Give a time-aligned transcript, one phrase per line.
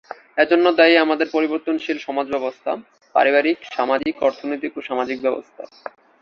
[0.37, 2.71] এজন্য দায়ী আমাদের পরিবর্তনশীল সমাজ ব্যবস্থা,
[3.15, 5.63] পারিবারিক, সামাজিক, অর্থনৈতিক ও সামাজিক অবস্থা।